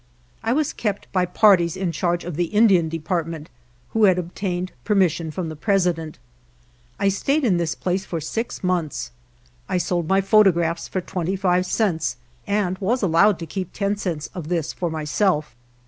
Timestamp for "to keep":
13.37-13.73